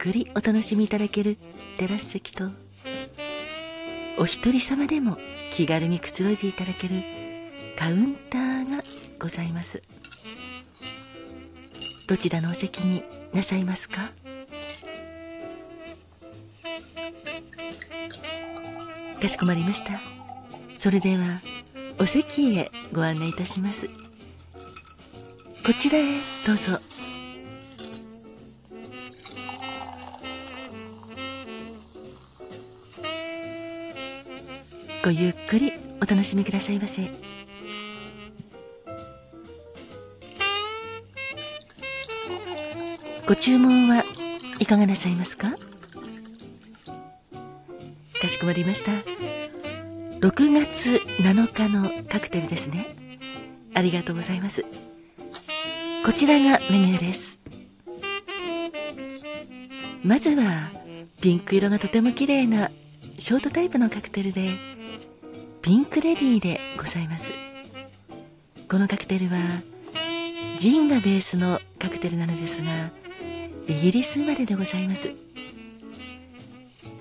[0.00, 1.36] くりお楽しみいただける
[1.76, 2.44] テラス席と
[4.18, 5.18] お一人様でも
[5.52, 6.94] 気軽にくつろいでいただける
[7.78, 8.82] カウンターが
[9.18, 9.82] ございます。
[12.08, 13.02] どちらのお席に
[13.34, 14.10] なさいますか？
[19.20, 20.00] かしこまりました。
[20.78, 21.42] それでは
[21.98, 23.86] お席へご案内いたします。
[23.86, 23.92] こ
[25.78, 26.04] ちらへ
[26.46, 26.80] どうぞ。
[35.02, 37.10] ごゆっくりお楽しみくださいませ。
[43.26, 44.04] ご注文は
[44.58, 45.50] いかがなさいますか？
[48.20, 48.92] かしこまりました。
[50.20, 52.84] 6月7日のカクテルですね。
[53.72, 54.66] ありがとうございます。
[56.04, 57.40] こちらがメニューです。
[60.04, 60.70] まずは
[61.22, 62.70] ピンク色がとても綺麗な
[63.18, 64.50] ショートタイプのカクテルで
[65.62, 67.32] ピンクレディーでございます。
[68.68, 69.36] このカクテルは
[70.58, 72.90] ジンがベースのカクテルなのですが
[73.68, 75.14] イギリス生まれでございます。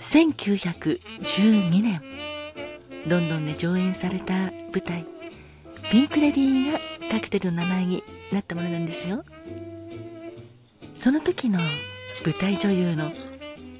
[0.00, 2.02] 1912年
[3.06, 5.04] ロンドンで上演された舞台
[5.92, 9.24] 「ピンク・レディー」がカクテルの名前になったものなんですよ。
[10.96, 11.60] その時の
[12.24, 13.12] 舞台女優の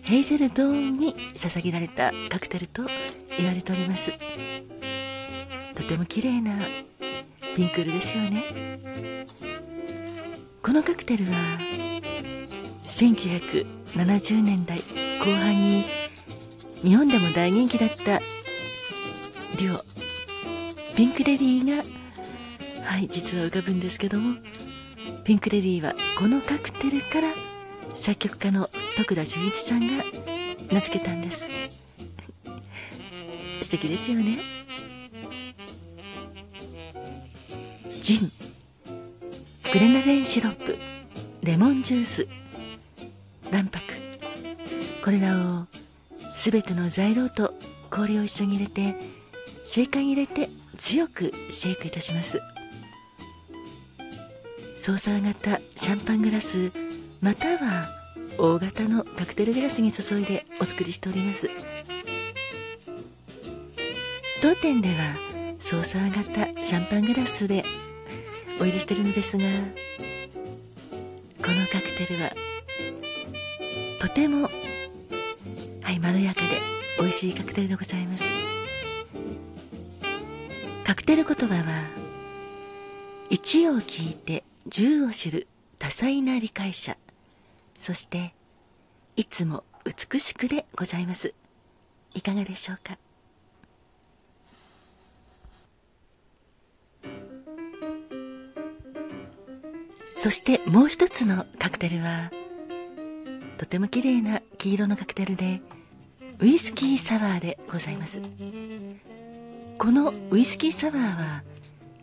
[0.02, 2.82] ヘイゼル・ドーンに捧げられたカクテルと
[3.36, 4.12] 言われております。
[5.78, 6.58] とても綺麗な
[7.54, 8.42] ピンク色ですよね。
[10.60, 11.30] このカクテルは
[12.84, 14.84] 1970年代後
[15.40, 15.84] 半に
[16.82, 18.18] 日本でも大人気だった
[19.56, 19.84] デュオ
[20.96, 21.84] ピンク・レディーが
[22.84, 24.36] はい実は浮かぶんですけども
[25.24, 27.28] ピンク・レディーはこのカクテルから
[27.94, 29.86] 作曲家の徳田純一さんが
[30.72, 31.48] 名付けたんです。
[33.62, 34.38] 素敵ですよね。
[38.08, 38.32] ジン。
[39.70, 40.78] グレナデンシロップ。
[41.42, 42.26] レモンジュース。
[43.50, 43.84] 卵白。
[45.04, 45.66] これらを
[46.42, 47.52] 全ての材料と
[47.90, 48.94] 氷を一緒に入れて
[49.66, 50.48] シェイカーに入れて
[50.78, 52.40] 強くシェイクいたします。
[54.78, 56.72] ソーサー型シャンパングラス。
[57.20, 57.90] または
[58.38, 61.50] 大型のカクテルグラスに注いでお作りしております。
[64.40, 65.14] 当店では
[65.60, 67.64] ソーサー型シャンパングラスで
[68.60, 69.50] お入れしてるのですがこ
[71.52, 72.30] のカクテルは
[74.00, 74.48] とても
[75.82, 76.46] はいまろやかで
[76.98, 78.24] 美味しいカクテルでございます。
[80.84, 81.84] カクテル言葉は
[83.30, 85.46] 1を聞いて10を知る
[85.78, 86.96] 多彩な理解者
[87.78, 88.32] そして
[89.16, 91.34] いつも美しくでございます。
[92.14, 92.98] いかがでしょうか？
[100.20, 102.32] そしてもう一つのカクテルは
[103.56, 105.60] とても綺麗な黄色のカクテルで
[106.40, 108.20] ウイスキーサワーでございます。
[109.78, 111.42] このウイスキーサワーは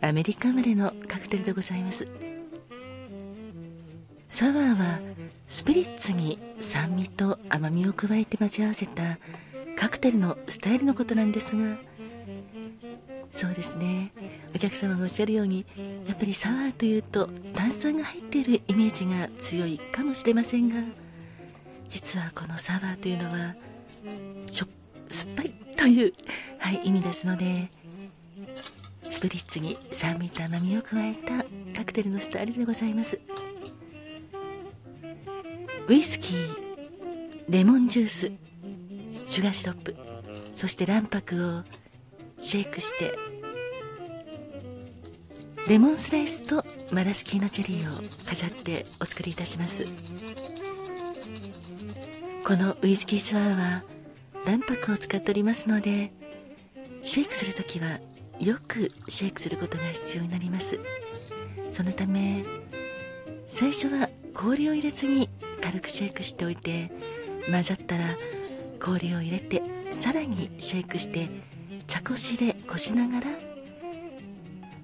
[0.00, 2.08] アメリカ生まれのカクテルでございます。
[4.28, 4.98] サワーは
[5.46, 9.18] スピリッツに酸味と甘みを加えて混ぜ合わせた
[9.76, 11.76] カクテルのスタイルのことなんですが
[13.36, 14.12] そうですね。
[14.54, 15.66] お客様がおっしゃるように
[16.08, 20.76] やっぱりサワーというと炭酸が入っているイメージが強いかもしれませんが
[21.86, 23.54] 実はこのサワーというのは
[24.50, 24.66] しょ
[25.10, 26.14] 酸っぱいという、
[26.58, 27.68] はい、意味ですので
[29.02, 31.44] スプリッツに酸味と甘みを加えた
[31.78, 33.20] カクテルのスタイルでございます。
[35.88, 36.54] ウイスキー
[37.48, 38.32] レモンジュース
[39.26, 39.94] シュガーシロップ
[40.52, 41.62] そして卵白を
[42.38, 43.18] シェイクして。
[45.68, 49.84] レモンスライスとマラスキーのチェリーを飾ってお作りいたします。
[52.44, 53.82] このウイスキースワーは
[54.44, 56.12] 卵白を使っておりますので
[57.02, 57.98] シェイクする時は
[58.38, 60.78] よくシェイクすることが必要になります。
[61.68, 62.44] そのため
[63.48, 65.28] 最初は氷を入れずに
[65.60, 66.92] 軽くシェイクしておいて
[67.50, 68.04] 混ざったら
[68.80, 71.28] 氷を入れてさらにシェイクして
[71.86, 73.26] 茶こしでこしながら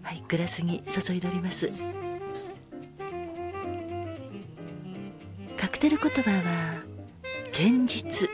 [0.02, 1.70] はいグラスに注いでおります。
[5.56, 6.82] カクテル言葉は
[7.52, 8.28] 堅実。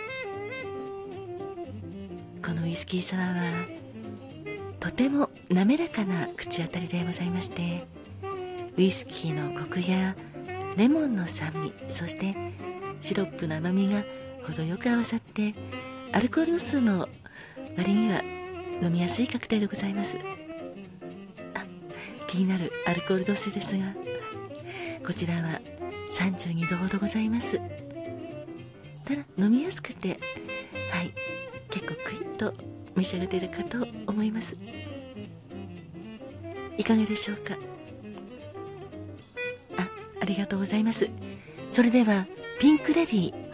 [2.44, 3.66] このウイスキーサワーは
[4.80, 7.86] とても滑らかな口当たりでございまして
[8.76, 10.16] ウイスキーのコクや
[10.76, 12.34] レモンの酸味そして
[13.00, 14.02] シロップの甘みが
[14.46, 15.54] 程よく合わさって
[16.12, 17.08] アルコール数の
[17.76, 18.22] 割には
[18.82, 20.18] 飲みやすいカクテルでございます。
[22.26, 23.94] 気になるアルコール度数ですが
[25.04, 25.60] こちらは
[26.12, 27.58] 32度ほどございます。
[29.04, 30.20] ただ飲みやすくて
[30.92, 31.14] はい
[31.70, 32.52] 結構クイッと
[32.94, 34.58] 召し上がっているかと思います。
[36.76, 37.54] いかがでしょうか？
[39.78, 39.88] あ
[40.20, 41.08] ありがとうございます。
[41.72, 42.26] それでは
[42.60, 43.48] ピンクレディー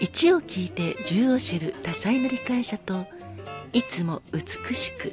[0.00, 3.06] 1を聞いて10を知る多彩な理解者と
[3.72, 5.12] いつも美しく。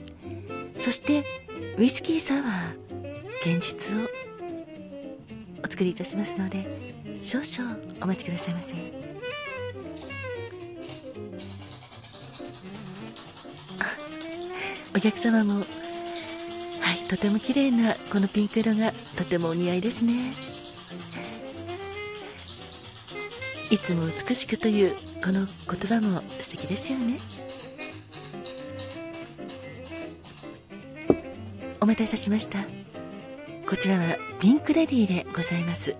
[0.79, 1.23] そして
[1.77, 4.07] ウイスキーサワー現実を。
[5.63, 6.67] お作りいたしますので
[7.19, 8.75] 少々お待ちくださいませ。
[14.95, 15.65] お客様もはい
[17.09, 20.13] とても綺麗なこのピンク色がとてもお似合いですね。
[23.69, 27.19] いつも美しくというこの言葉も素敵ですよね。
[31.87, 32.59] 待たせいたしました。
[33.65, 35.95] こちらはピンクレディーでございます。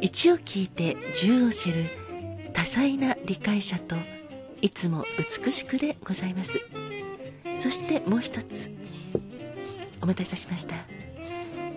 [0.00, 1.84] 1を聞いて10を知る
[2.52, 3.94] 多彩な理解者と
[4.60, 5.04] いつも
[5.44, 6.60] 美しくでございます。
[7.60, 8.72] そしてもう一つ
[10.02, 10.74] お待たせいたしました。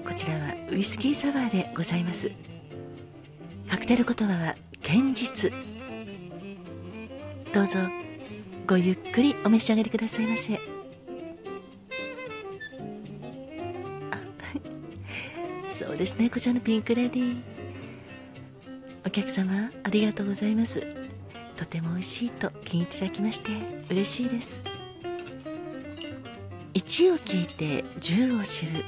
[0.04, 2.32] こちらはウイスキーサワーでございます。
[3.70, 5.54] カクテル言葉は堅実。
[7.54, 7.78] どうぞ
[8.66, 10.81] ごゆっくりお召し上がりくださいませ。
[16.02, 16.32] ですね。
[16.32, 17.42] こちらのピンクレディ
[19.06, 20.82] お客様ありがとうございます。
[21.56, 23.52] とても美味しいと気に入っていただきまして
[23.92, 24.64] 嬉しいです。
[26.74, 28.84] 1を聞いて10を知る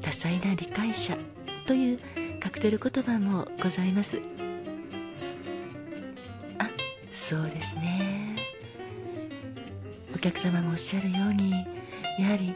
[0.00, 1.16] 多彩な理解者
[1.66, 1.98] という
[2.40, 4.20] カクテル言葉もございます。
[6.58, 6.68] あ
[7.12, 8.38] そうですね。
[10.12, 11.52] お客様もおっしゃるように
[12.18, 12.52] やはり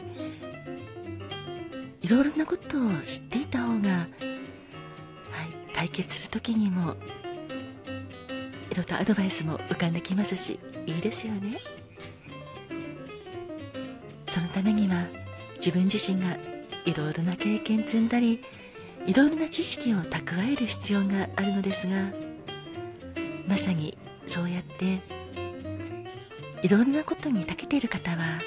[2.11, 4.07] ろいろなことを知っていた方が、はい、
[5.73, 6.95] 解決する時にも
[8.69, 11.57] いろいろとアドバイスも浮かんできますしいいですよね。
[14.27, 15.07] そのためには
[15.57, 16.37] 自分自身が
[16.85, 18.41] いろいろな経験積んだり
[19.05, 22.11] いろいろな知識を蓄える必要があるのですが
[23.47, 25.01] まさにそうやって
[26.63, 28.41] いろんなことに長けている方は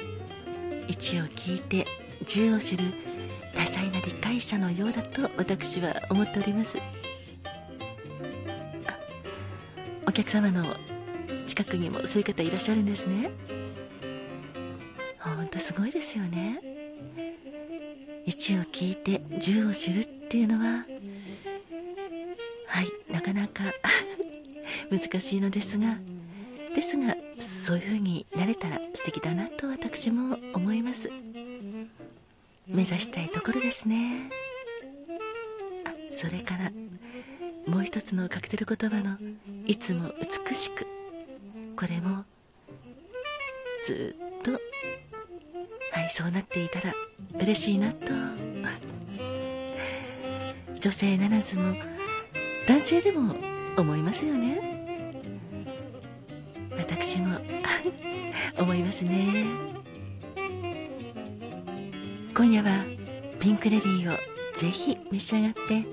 [0.88, 1.86] 1を聞いて
[2.24, 2.84] 10を知る
[3.54, 6.78] 多彩な理解者のようだと私は思っております。
[10.06, 10.64] お客様の
[11.46, 13.30] 近くにもそういう方いらっしゃるんですね。
[15.18, 16.60] ほんとすごいですよね。
[18.26, 20.86] 1を聞いて10を知るっていうのは
[22.66, 23.64] はいなかなか
[24.90, 25.98] 難しいのですが
[26.74, 31.10] ですがそういう風になれたら素敵だなと私も思います。
[32.66, 34.30] 目指したいところですね。
[36.08, 36.70] それから
[37.66, 39.18] もう一つのカクテル言葉の
[39.66, 40.12] 「いつも
[40.48, 40.86] 美しく」
[41.76, 42.24] これも
[43.84, 44.58] ずっとは
[46.06, 46.94] いそうなっていたら
[47.40, 48.12] 嬉しいなと。
[50.80, 51.74] 女性ならずも
[52.68, 53.34] 男性でも
[53.76, 54.60] 思いますよね。
[56.76, 57.38] 私も
[58.58, 59.83] 思いますね。
[62.36, 62.84] 今夜は
[63.38, 64.16] ピンクレディーを
[64.58, 65.86] ぜひ召し上がって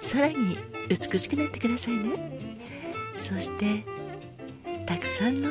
[0.00, 0.56] さらに
[0.88, 2.38] 美しくなってくださいね。
[3.16, 3.84] そして
[4.86, 5.50] たくさんの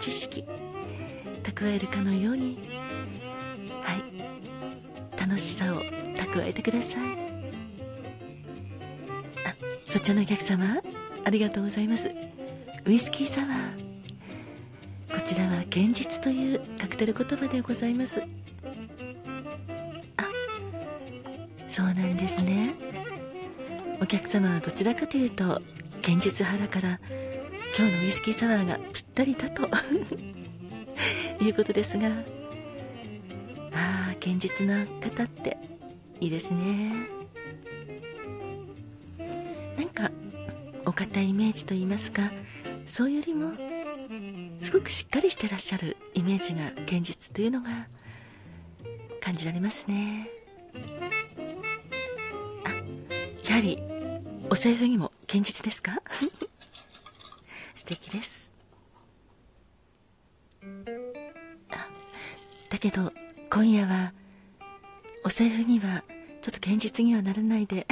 [0.00, 0.44] 知識
[1.42, 2.58] 蓄えるかのように
[3.82, 7.16] はい楽しさを蓄えてください。
[9.46, 9.54] あ
[9.86, 10.76] そちらのお客様
[11.24, 12.10] ありがとうございます。
[12.84, 13.86] ウイスキーサワー。
[15.08, 18.22] こちらは現実というカクテル言葉でございます。
[21.76, 22.74] そうなんですね。
[24.00, 25.60] お客様はどちらかというと
[26.00, 26.98] 現実派だから
[27.78, 29.68] 今日のウイスキーサワーがぴったりだと
[31.44, 32.08] いうことですが
[33.74, 35.58] ああ現実な方って
[36.18, 36.94] いいですね。
[39.76, 40.10] なんか
[40.86, 42.32] お堅いイメージといいますか
[42.86, 43.52] そうよりも
[44.60, 47.68] すごくしっかりしてらっしゃるイメージが現実というのが
[49.20, 50.35] 感じられますね。
[53.56, 53.82] やはり
[54.50, 55.92] お財布にも現実ですか？
[57.74, 58.52] 素敵です。
[61.70, 61.88] あ
[62.70, 63.10] だけど
[63.50, 64.12] 今夜は
[65.24, 66.04] お財布には
[66.42, 67.86] ちょっと現実にはならないで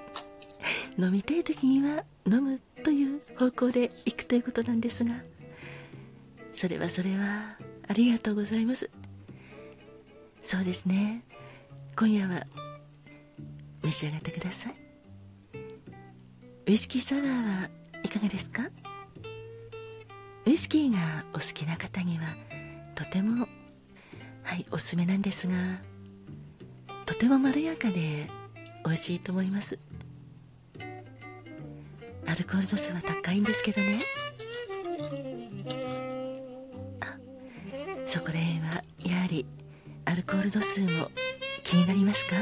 [0.98, 5.22] 飲みたい時には飲むという方向で行くということなんですが
[6.54, 8.88] それはそれはありがとうございます。
[10.42, 11.24] そうですね。
[11.94, 12.46] 今夜は
[13.88, 14.74] 召し上がってください。
[16.66, 17.70] ウイスキーサワーは
[18.04, 18.64] いかがですか？
[20.44, 20.98] ウイスキーが
[21.32, 22.24] お好きな方には
[22.94, 23.48] とても
[24.42, 25.54] はいおすすめなんですが
[27.06, 28.28] とてもまろやかで
[28.84, 29.78] 美味しいと思います。
[32.26, 34.00] アルコール度数は高いんですけどね。
[37.00, 37.16] あ
[38.06, 39.46] そこら辺はやはり
[40.04, 41.10] アルコール度数も
[41.62, 42.36] 気になりますか？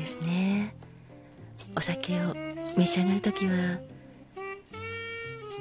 [0.00, 0.74] ですね。
[1.76, 2.34] お酒を
[2.76, 3.78] 召し上がる時は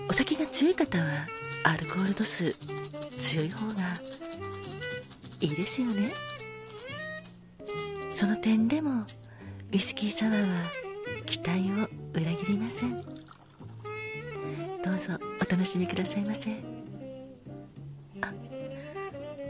[0.08, 1.28] お酒が強い方は
[1.64, 2.54] アルコール度数
[3.18, 3.74] 強い方が
[5.42, 6.14] いいですよね。
[8.12, 9.02] その点でも
[9.72, 10.48] ウイスキーサワーは
[11.26, 13.02] 期待を裏切りません。
[14.84, 16.52] どうぞお楽しみくださいませ。
[18.22, 18.34] あ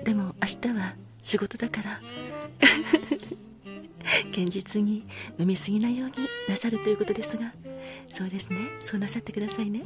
[0.03, 2.01] でも明日は仕事だから。
[4.25, 5.07] 堅実に
[5.37, 6.15] 飲み過ぎないように
[6.47, 7.53] なさるということですが
[8.09, 8.57] そうですね。
[8.81, 9.83] そうなさってくださいね。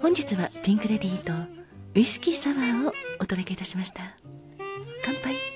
[0.00, 1.32] 本日はピンクレディーと
[1.94, 4.02] ウイスキーサワーをお届けいたしました。
[5.04, 5.55] 乾杯。